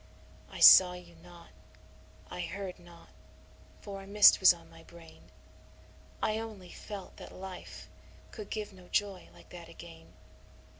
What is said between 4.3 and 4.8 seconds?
was on